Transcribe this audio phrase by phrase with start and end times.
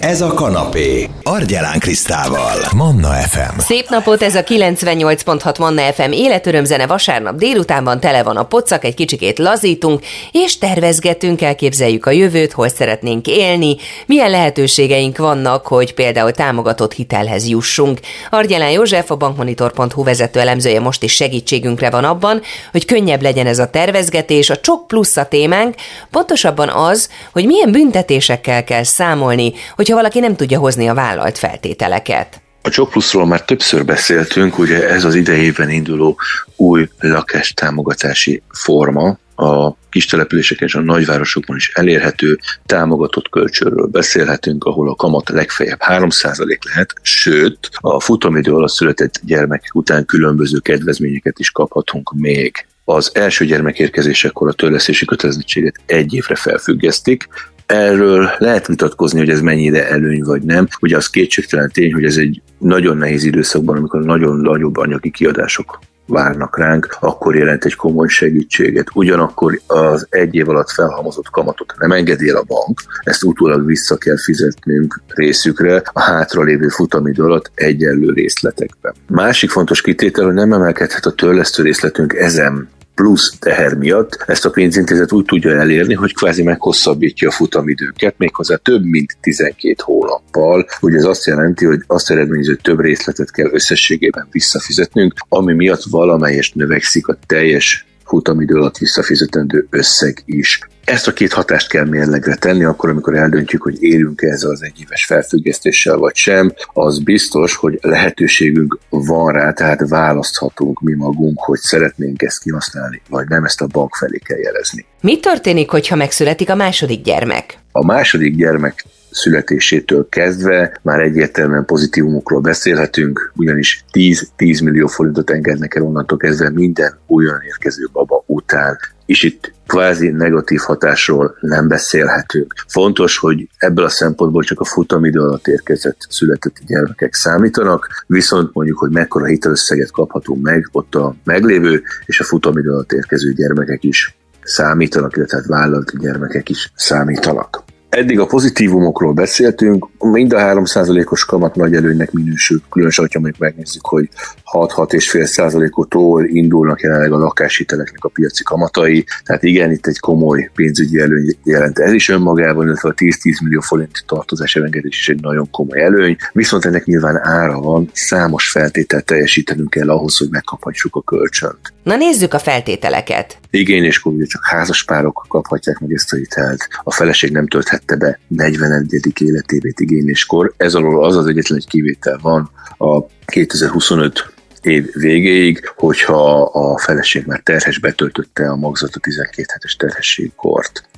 [0.00, 1.08] Ez a kanapé.
[1.22, 2.56] Argyelán Krisztával.
[2.76, 3.58] Manna FM.
[3.58, 8.94] Szép napot, ez a 98.6 Manna FM életörömzene vasárnap délutánban tele van a pocak, egy
[8.94, 13.76] kicsikét lazítunk, és tervezgetünk, elképzeljük a jövőt, hol szeretnénk élni,
[14.06, 18.00] milyen lehetőségeink vannak, hogy például támogatott hitelhez jussunk.
[18.30, 22.42] Argyelán József, a bankmonitor.hu vezető elemzője most is segítségünkre van abban,
[22.72, 25.74] hogy könnyebb legyen ez a tervezgetés, a csok plusz a témánk,
[26.10, 29.52] pontosabban az, hogy milyen büntetésekkel kell számolni,
[29.90, 32.40] hogyha valaki nem tudja hozni a vállalt feltételeket.
[32.62, 36.18] A Csok Pluszról már többször beszéltünk, ugye ez az idejében induló
[36.56, 44.88] új lakástámogatási forma, a kis településeken és a nagyvárosokban is elérhető támogatott kölcsönről beszélhetünk, ahol
[44.88, 51.50] a kamat legfeljebb 3% lehet, sőt, a futamidő alatt született gyermekek után különböző kedvezményeket is
[51.50, 57.28] kaphatunk még az első gyermek érkezésekor a törlesztési kötelezettséget egy évre felfüggesztik,
[57.70, 60.68] Erről lehet vitatkozni, hogy ez mennyire előny vagy nem.
[60.80, 65.78] Ugye az kétségtelen tény, hogy ez egy nagyon nehéz időszakban, amikor nagyon nagyobb anyagi kiadások
[66.06, 68.86] várnak ránk, akkor jelent egy komoly segítséget.
[68.94, 73.96] Ugyanakkor az egy év alatt felhalmozott kamatot nem engedi el a bank, ezt utólag vissza
[73.96, 78.94] kell fizetnünk részükre a hátralévő futamidő alatt egyenlő részletekben.
[79.06, 82.68] Másik fontos kitétel, hogy nem emelkedhet a törlesztő részletünk ezen
[83.00, 88.56] plusz teher miatt ezt a pénzintézet úgy tudja elérni, hogy kvázi meghosszabbítja a futamidőket, méghozzá
[88.56, 90.66] több mint 12 hónappal.
[90.80, 95.82] Ugye ez azt jelenti, hogy azt eredményező, hogy több részletet kell összességében visszafizetnünk, ami miatt
[95.90, 100.60] valamelyest növekszik a teljes futamidő alatt visszafizetendő összeg is.
[100.84, 105.04] Ezt a két hatást kell mérlegre tenni, akkor, amikor eldöntjük, hogy érünk ezzel az egyéves
[105.04, 112.22] felfüggesztéssel vagy sem, az biztos, hogy lehetőségünk van rá, tehát választhatunk mi magunk, hogy szeretnénk
[112.22, 114.86] ezt kihasználni, vagy nem, ezt a bank felé kell jelezni.
[115.00, 117.58] Mi történik, hogyha megszületik a második gyermek?
[117.72, 125.82] A második gyermek születésétől kezdve már egyértelműen pozitívumokról beszélhetünk, ugyanis 10-10 millió forintot engednek el
[125.82, 132.54] onnantól kezdve minden olyan érkező baba után, és itt kvázi negatív hatásról nem beszélhetünk.
[132.66, 138.78] Fontos, hogy ebből a szempontból csak a futamidő alatt érkezett született gyermekek számítanak, viszont mondjuk,
[138.78, 144.16] hogy mekkora hitelösszeget kaphatunk meg, ott a meglévő és a futamidő alatt érkező gyermekek is
[144.42, 147.62] számítanak, illetve hát vállalt gyermekek is számítanak.
[147.90, 153.86] Eddig a pozitívumokról beszéltünk, mind a 3%-os kamat nagy előnynek minősül, különösen, hogyha még megnézzük,
[153.86, 154.08] hogy
[154.52, 161.36] 6-6,5%-otól indulnak jelenleg a lakáshiteleknek a piaci kamatai, tehát igen, itt egy komoly pénzügyi előny
[161.44, 165.80] jelent ez is önmagában, illetve a 10-10 millió forint tartozás elengedés is egy nagyon komoly
[165.80, 171.72] előny, viszont ennek nyilván ára van, számos feltételt teljesítenünk kell ahhoz, hogy megkaphassuk a kölcsönt.
[171.82, 173.38] Na nézzük a feltételeket.
[173.50, 179.12] Igényléskor ugye csak házaspárok kaphatják meg ezt a hitelt, a feleség nem tölthette be 41.
[179.20, 180.52] életévét igényléskor.
[180.56, 184.32] Ez alól az az egyetlen egy kivétel van a 2025
[184.62, 190.88] év végéig, hogyha a feleség már terhes betöltötte a magzat a 12 hetes terhességkort.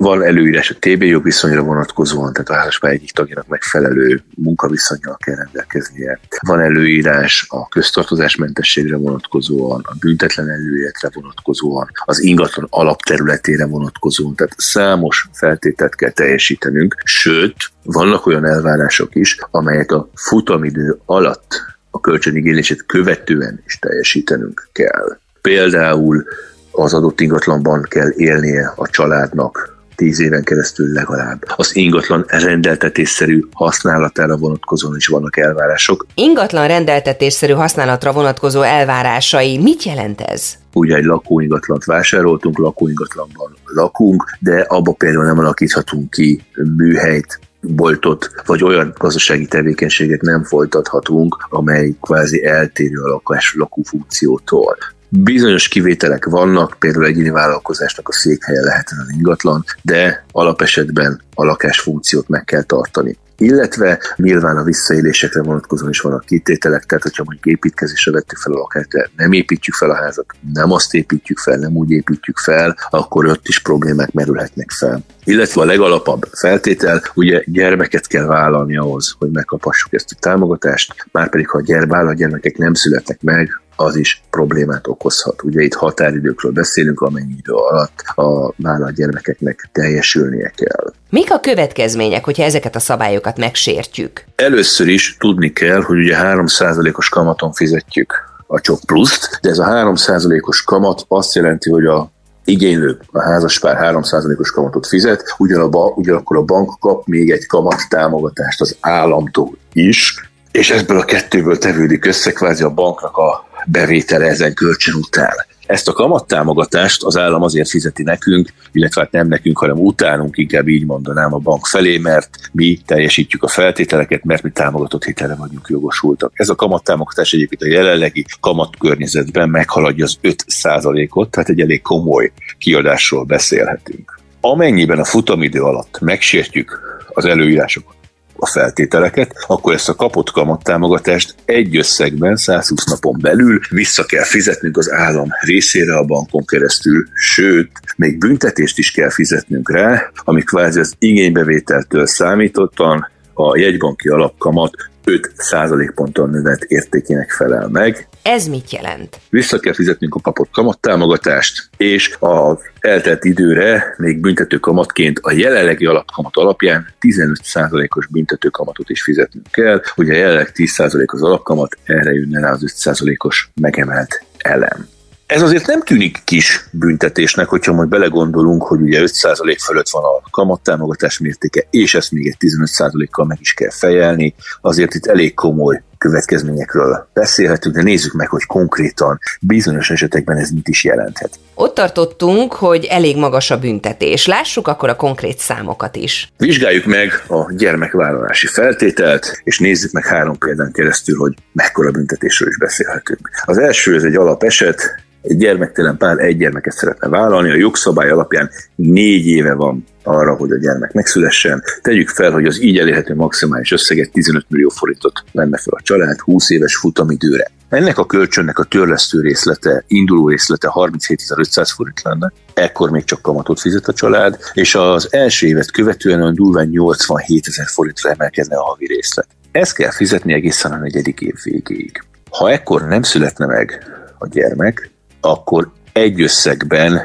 [0.00, 6.20] Van előírás a TB jogviszonyra vonatkozóan, tehát a házaspály egyik tagjának megfelelő munkaviszonyjal kell rendelkeznie.
[6.46, 15.28] Van előírás a köztartozásmentességre vonatkozóan, a büntetlen előéletre vonatkozóan, az ingatlan alapterületére vonatkozóan, tehát számos
[15.32, 23.62] feltételt kell teljesítenünk, sőt, vannak olyan elvárások is, amelyek a futamidő alatt a kölcsönigénylését követően
[23.66, 25.18] is teljesítenünk kell.
[25.40, 26.24] Például
[26.70, 31.44] az adott ingatlanban kell élnie a családnak tíz éven keresztül legalább.
[31.56, 36.06] Az ingatlan rendeltetésszerű használatára vonatkozóan is vannak elvárások.
[36.14, 40.52] Ingatlan rendeltetésszerű használatra vonatkozó elvárásai, mit jelent ez?
[40.72, 46.42] Ugye egy lakóingatlant vásároltunk, lakóingatlanban lakunk, de abba például nem alakíthatunk ki
[46.76, 54.76] műhelyt, boltot, vagy olyan gazdasági tevékenységet nem folytathatunk, amely kvázi eltérő a lakás lakófunkciótól.
[55.12, 62.28] Bizonyos kivételek vannak, például egyéni vállalkozásnak a székhelye lehet az ingatlan, de alapesetben a lakásfunkciót
[62.28, 68.12] meg kell tartani illetve nyilván a visszaélésekre vonatkozóan is vannak kitételek, tehát hogyha mondjuk építkezésre
[68.12, 71.76] vettük fel a lakást, de nem építjük fel a házat, nem azt építjük fel, nem
[71.76, 75.04] úgy építjük fel, akkor ott is problémák merülhetnek fel.
[75.24, 81.48] Illetve a legalapabb feltétel, ugye gyermeket kell vállalni ahhoz, hogy megkapassuk ezt a támogatást, márpedig
[81.48, 85.42] ha a gyermák, gyermekek nem születnek meg, az is problémát okozhat.
[85.42, 90.92] Ugye itt határidőkről beszélünk, amennyi idő alatt a vállalt gyermekeknek teljesülnie kell.
[91.10, 94.24] Mik a következmények, hogyha ezeket a szabályokat megsértjük?
[94.36, 99.64] Először is tudni kell, hogy ugye 3%-os kamaton fizetjük a csok pluszt, de ez a
[99.64, 102.10] 3%-os kamat azt jelenti, hogy a
[102.44, 108.76] igénylő, a házaspár 3%-os kamatot fizet, ugyanakkor a bank kap még egy kamat támogatást az
[108.80, 114.94] államtól is, és ebből a kettőből tevődik össze kvázi a banknak a bevétele ezen kölcsön
[114.94, 115.34] után.
[115.70, 120.68] Ezt a kamattámogatást az állam azért fizeti nekünk, illetve hát nem nekünk, hanem utánunk, inkább
[120.68, 125.66] így mondanám a bank felé, mert mi teljesítjük a feltételeket, mert mi támogatott hitele vagyunk
[125.68, 126.32] jogosultak.
[126.34, 133.24] Ez a kamattámogatás egyébként a jelenlegi kamatkörnyezetben meghaladja az 5%-ot, tehát egy elég komoly kiadásról
[133.24, 134.18] beszélhetünk.
[134.40, 137.94] Amennyiben a futamidő alatt megsértjük az előírásokat,
[138.40, 144.76] a feltételeket, akkor ezt a kapott kamattámogatást egy összegben 120 napon belül vissza kell fizetnünk
[144.76, 150.80] az állam részére a bankon keresztül, sőt, még büntetést is kell fizetnünk rá, ami kvázi
[150.80, 158.08] az igénybevételtől számítottan a jegybanki alapkamat 5 százalékponttal növelt értékének felel meg.
[158.22, 159.20] Ez mit jelent?
[159.30, 165.86] Vissza kell fizetnünk a kapott kamattámogatást, és az eltelt időre még büntető kamatként a jelenlegi
[165.86, 169.82] alapkamat alapján 15 százalékos büntető kamatot is fizetnünk kell.
[169.96, 174.88] Ugye jelenleg 10 százalék az alapkamat, erre jönne rá az 5 százalékos megemelt elem.
[175.30, 180.30] Ez azért nem tűnik kis büntetésnek, hogyha majd belegondolunk, hogy ugye 5% fölött van a
[180.30, 185.82] kamattámogatás mértéke, és ezt még egy 15%-kal meg is kell fejelni, azért itt elég komoly
[186.00, 191.30] következményekről beszélhetünk, de nézzük meg, hogy konkrétan bizonyos esetekben ez mit is jelenthet.
[191.54, 194.26] Ott tartottunk, hogy elég magas a büntetés.
[194.26, 196.32] Lássuk akkor a konkrét számokat is.
[196.36, 202.58] Vizsgáljuk meg a gyermekvállalási feltételt, és nézzük meg három példán keresztül, hogy mekkora büntetésről is
[202.58, 203.30] beszélhetünk.
[203.44, 208.50] Az első, ez egy alapeset, egy gyermektelen pár egy gyermeket szeretne vállalni, a jogszabály alapján
[208.74, 211.62] négy éve van arra, hogy a gyermek megszülessen.
[211.82, 216.20] Tegyük fel, hogy az így elérhető maximális összeget 15 millió forintot lenne fel a család
[216.20, 217.50] 20 éves futamidőre.
[217.68, 223.60] Ennek a kölcsönnek a törlesztő részlete, induló részlete 37.500 forint lenne, ekkor még csak kamatot
[223.60, 228.62] fizet a család, és az első évet követően olyan durván 87 ezer forintra emelkedne a
[228.62, 229.26] havi részlet.
[229.52, 232.02] Ezt kell fizetni egészen a negyedik év végéig.
[232.30, 233.84] Ha ekkor nem születne meg
[234.18, 234.90] a gyermek,
[235.20, 237.00] akkor egy összegben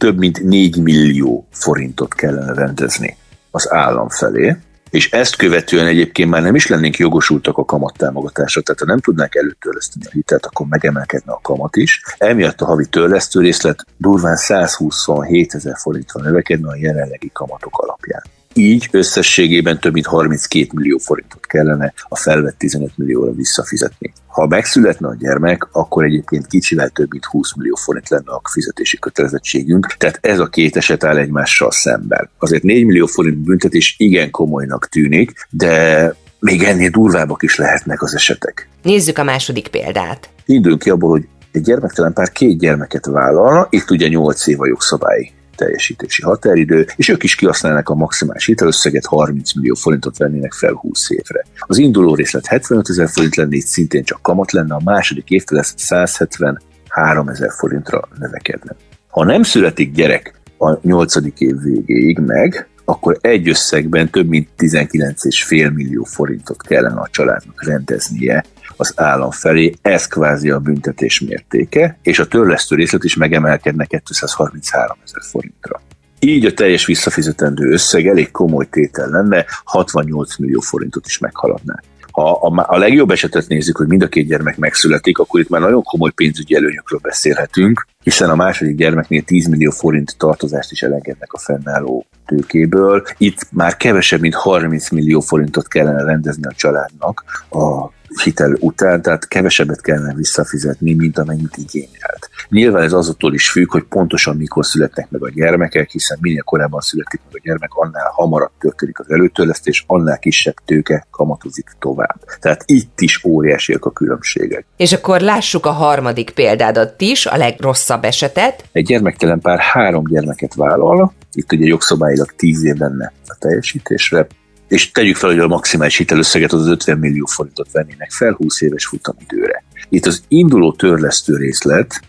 [0.00, 3.16] több mint 4 millió forintot kellene rendezni
[3.50, 4.56] az állam felé,
[4.90, 9.34] és ezt követően egyébként már nem is lennénk jogosultak a kamattámogatásra, tehát ha nem tudnánk
[9.34, 12.02] előtörleszteni a hitelt, akkor megemelkedne a kamat is.
[12.18, 18.22] Emiatt a havi törlesztő részlet durván 127 ezer forintra növekedne a jelenlegi kamatok alapján.
[18.60, 24.12] Így összességében több mint 32 millió forintot kellene a felvett 15 millióra visszafizetni.
[24.26, 28.98] Ha megszületne a gyermek, akkor egyébként kicsivel több mint 20 millió forint lenne a fizetési
[28.98, 32.30] kötelezettségünk, tehát ez a két eset áll egymással szemben.
[32.38, 38.14] Azért 4 millió forint büntetés igen komolynak tűnik, de még ennél durvábbak is lehetnek az
[38.14, 38.68] esetek.
[38.82, 40.28] Nézzük a második példát.
[40.44, 44.66] Induljunk ki abból, hogy egy gyermektelen pár két gyermeket vállalna, itt ugye 8 év a
[44.66, 50.72] jogszabályi teljesítési határidő, és ők is kihasználnak a maximális hitelösszeget, 30 millió forintot vennének fel
[50.72, 51.44] 20 évre.
[51.58, 55.58] Az induló részlet 75 ezer forint lenne, itt szintén csak kamat lenne, a második évtől
[55.58, 58.76] ez 173 ezer forintra növekedne.
[59.08, 65.72] Ha nem születik gyerek a nyolcadik év végéig meg, akkor egy összegben több mint 19,5
[65.74, 68.44] millió forintot kellene a családnak rendeznie
[68.76, 74.96] az állam felé, ez kvázi a büntetés mértéke, és a törlesztő részlet is megemelkedne 233
[75.04, 75.80] ezer forintra.
[76.18, 81.80] Így a teljes visszafizetendő összeg elég komoly tétel lenne, 68 millió forintot is meghaladná.
[82.12, 85.60] Ha a, a legjobb esetet nézzük, hogy mind a két gyermek megszületik, akkor itt már
[85.60, 91.32] nagyon komoly pénzügyi előnyökről beszélhetünk, hiszen a második gyermeknél 10 millió forint tartozást is elengednek
[91.32, 93.02] a fennálló tőkéből.
[93.18, 97.90] Itt már kevesebb, mint 30 millió forintot kellene rendezni a családnak a
[98.22, 102.29] hitel után, tehát kevesebbet kellene visszafizetni, mint amennyit igényelt.
[102.50, 106.80] Nyilván ez azoktól is függ, hogy pontosan mikor születnek meg a gyermekek, hiszen minél korábban
[106.80, 112.20] születik meg a gyermek, annál hamarabb történik az előtörlesztés, annál kisebb tőke kamatozik tovább.
[112.40, 114.64] Tehát itt is óriásiak a különbségek.
[114.76, 118.64] És akkor lássuk a harmadik példádat is, a legrosszabb esetet.
[118.72, 124.26] Egy gyermektelen pár három gyermeket vállal, itt ugye jogszabályilag 10 év lenne a teljesítésre,
[124.68, 128.86] és tegyük fel, hogy a maximális hitelösszeget az 50 millió forintot vennének fel 20 éves
[128.86, 129.64] futamidőre.
[129.88, 132.00] Itt az induló törlesztő részlet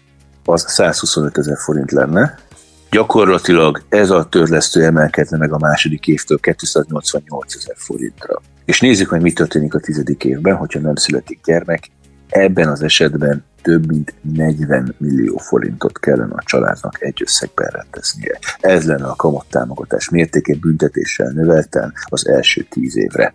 [0.45, 2.37] az 125 ezer forint lenne,
[2.91, 8.41] gyakorlatilag ez a törlesztő emelkedne meg a második évtől 288 ezer forintra.
[8.65, 11.89] És nézzük meg, mi történik a tizedik évben, hogyha nem születik gyermek.
[12.29, 18.39] Ebben az esetben több mint 40 millió forintot kellene a családnak egy összegben rendeznie.
[18.59, 23.33] Ez lenne a kamattámogatás mértékén büntetéssel növelten az első tíz évre.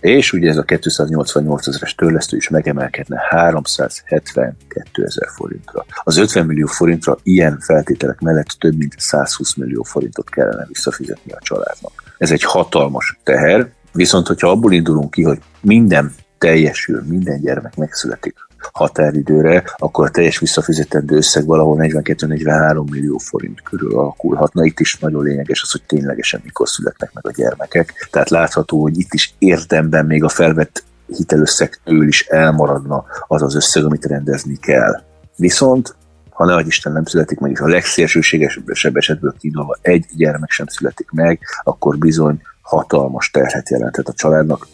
[0.00, 5.84] És ugye ez a 288 ezeres törlesztő is megemelkedne 372 ezer forintra.
[6.02, 11.38] Az 50 millió forintra ilyen feltételek mellett több mint 120 millió forintot kellene visszafizetni a
[11.40, 11.92] családnak.
[12.18, 18.34] Ez egy hatalmas teher, viszont hogyha abból indulunk ki, hogy minden teljesül, minden gyermek megszületik
[18.72, 24.64] határidőre, akkor a teljes visszafizetendő összeg valahol 42-43 millió forint körül alakulhatna.
[24.64, 28.08] Itt is nagyon lényeges az, hogy ténylegesen mikor születnek meg a gyermekek.
[28.10, 33.84] Tehát látható, hogy itt is érdemben még a felvett hitelösszegtől is elmaradna az az összeg,
[33.84, 35.02] amit rendezni kell.
[35.36, 35.94] Viszont
[36.40, 41.10] ha ne Isten nem születik meg, és a legszélsőségesebb esetből kidolva egy gyermek sem születik
[41.10, 44.66] meg, akkor bizony hatalmas terhet jelentett a családnak,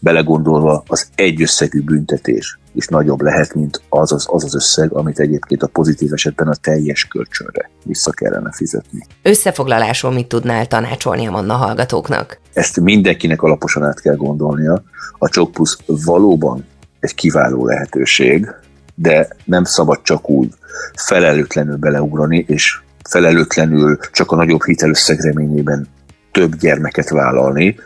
[0.00, 5.18] belegondolva az egy összegű büntetés is nagyobb lehet, mint az az, az az összeg, amit
[5.18, 9.06] egyébként a pozitív esetben a teljes kölcsönre vissza kellene fizetni.
[9.22, 12.40] Összefoglalásról mit tudnál tanácsolni a Manna hallgatóknak?
[12.52, 14.82] Ezt mindenkinek alaposan át kell gondolnia.
[15.18, 15.50] A Csok
[15.86, 16.64] valóban
[17.00, 18.54] egy kiváló lehetőség,
[18.94, 20.52] de nem szabad csak úgy
[20.94, 25.88] felelőtlenül beleugrani, és felelőtlenül csak a nagyobb hitelösszeg reményében
[26.32, 27.76] több gyermeket vállalni,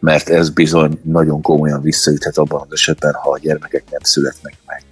[0.00, 4.82] mert ez bizony nagyon komolyan visszaüthet abban az esetben, ha a gyermekek nem születnek meg.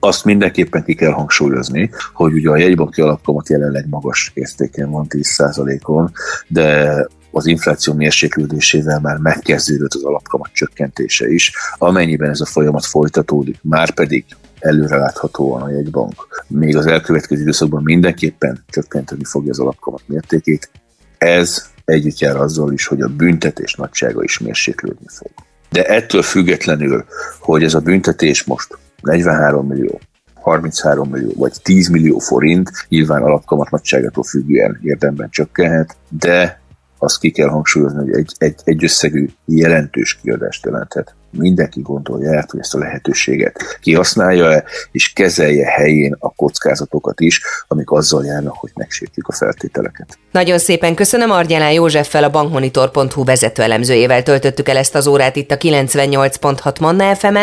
[0.00, 6.12] Azt mindenképpen ki kell hangsúlyozni, hogy ugye a jegybanki alapkamat jelenleg magas értéken van 10%-on,
[6.48, 13.58] de az infláció mérséklődésével már megkezdődött az alapkamat csökkentése is, amennyiben ez a folyamat folytatódik,
[13.62, 14.24] már pedig
[14.58, 20.70] előreláthatóan a jegybank még az elkövetkező időszakban mindenképpen csökkenteni fogja az alapkamat mértékét.
[21.18, 25.30] Ez együtt jár azzal is, hogy a büntetés nagysága is mérséklődni fog.
[25.70, 27.04] De ettől függetlenül,
[27.38, 30.00] hogy ez a büntetés most 43 millió,
[30.34, 36.60] 33 millió vagy 10 millió forint, nyilván alapkamat nagyságától függően érdemben csökkenhet, de
[36.98, 42.50] azt ki kell hangsúlyozni, hogy egy, egy, egy összegű jelentős kiadást jelenthet mindenki gondolja át,
[42.50, 48.70] hogy ezt a lehetőséget kihasználja-e, és kezelje helyén a kockázatokat is, amik azzal járnak, hogy
[48.74, 50.18] megsértjük a feltételeket.
[50.32, 55.50] Nagyon szépen köszönöm Argyelán Józseffel, a bankmonitor.hu vezető elemzőjével töltöttük el ezt az órát itt
[55.50, 57.36] a 98.6 Manna fm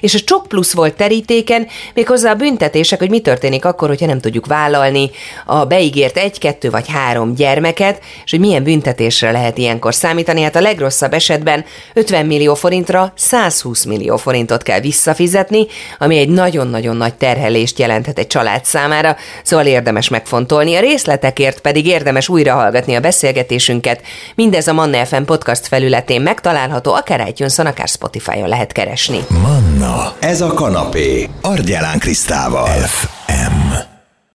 [0.00, 4.20] és a Csok Plusz volt terítéken, méghozzá a büntetések, hogy mi történik akkor, hogyha nem
[4.20, 5.10] tudjuk vállalni
[5.46, 10.42] a beígért egy, kettő vagy három gyermeket, és hogy milyen büntetésre lehet ilyenkor számítani.
[10.42, 11.64] Hát a legrosszabb esetben
[11.94, 15.66] 50 millió forintra 120 millió forintot kell visszafizetni,
[15.98, 20.76] ami egy nagyon-nagyon nagy terhelést jelenthet egy család számára, szóval érdemes megfontolni.
[20.76, 24.02] A részletekért pedig érdemes újra hallgatni a beszélgetésünket.
[24.34, 29.18] Mindez a Manna FM podcast felületén megtalálható, akár itunes akár Spotify-on lehet keresni.
[29.28, 32.66] Manna, ez a kanapé, Argyelán Krisztával.
[32.66, 33.96] FM.